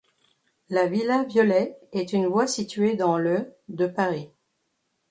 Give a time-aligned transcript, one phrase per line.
[0.69, 4.29] La villa Violet est une voie située dans le de Paris.